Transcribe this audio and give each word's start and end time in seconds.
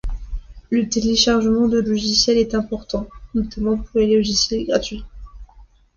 Le 0.71 0.89
téléchargement 0.89 1.67
de 1.67 1.77
logiciels 1.79 2.39
est 2.39 2.55
important, 2.55 3.07
notamment 3.35 3.77
pour 3.77 3.99
les 3.99 4.15
logiciels 4.15 4.65
gratuits. 4.65 5.05